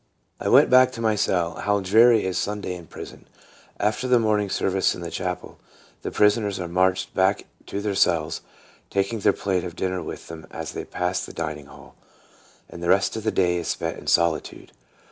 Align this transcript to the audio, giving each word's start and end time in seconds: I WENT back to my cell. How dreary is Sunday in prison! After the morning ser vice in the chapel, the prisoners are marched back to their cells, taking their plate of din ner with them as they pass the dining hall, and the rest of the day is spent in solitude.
I 0.39 0.49
WENT 0.49 0.71
back 0.71 0.91
to 0.93 0.99
my 0.99 1.13
cell. 1.15 1.57
How 1.57 1.79
dreary 1.79 2.25
is 2.25 2.35
Sunday 2.35 2.73
in 2.73 2.87
prison! 2.87 3.27
After 3.79 4.07
the 4.07 4.17
morning 4.17 4.49
ser 4.49 4.67
vice 4.71 4.95
in 4.95 5.01
the 5.01 5.11
chapel, 5.11 5.59
the 6.01 6.09
prisoners 6.09 6.59
are 6.59 6.67
marched 6.67 7.13
back 7.13 7.45
to 7.67 7.81
their 7.81 7.93
cells, 7.93 8.41
taking 8.89 9.19
their 9.19 9.31
plate 9.31 9.63
of 9.63 9.75
din 9.75 9.91
ner 9.91 10.01
with 10.01 10.27
them 10.27 10.47
as 10.49 10.71
they 10.71 10.85
pass 10.85 11.23
the 11.23 11.33
dining 11.33 11.67
hall, 11.67 11.93
and 12.67 12.81
the 12.81 12.89
rest 12.89 13.15
of 13.15 13.21
the 13.23 13.29
day 13.31 13.57
is 13.57 13.67
spent 13.67 13.99
in 13.99 14.07
solitude. 14.07 14.71